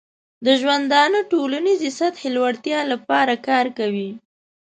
د 0.45 0.47
ژوندانه 0.61 1.19
ټولنیزې 1.31 1.89
سطحې 1.99 2.29
لوړتیا 2.37 2.79
لپاره 2.91 3.33
کار 3.47 3.65
کوي. 3.77 4.09